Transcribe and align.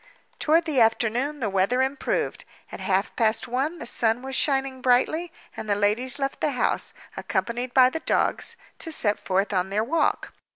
Toward 0.39 0.65
the 0.65 0.81
afternoon 0.81 1.41
the 1.41 1.49
weather 1.51 1.83
improved. 1.83 2.43
At 2.71 2.79
half 2.79 3.15
past 3.15 3.47
one 3.47 3.77
the 3.77 3.85
sun 3.85 4.23
was 4.23 4.35
shining 4.35 4.81
brightly; 4.81 5.31
and 5.55 5.69
the 5.69 5.75
ladies 5.75 6.17
left 6.17 6.41
the 6.41 6.53
house, 6.53 6.91
accompanied 7.15 7.71
by 7.75 7.91
the 7.91 7.99
dogs, 7.99 8.55
to 8.79 8.91
set 8.91 9.19
forth 9.19 9.53
on 9.53 9.69
their 9.69 9.83
walk. 9.83 10.33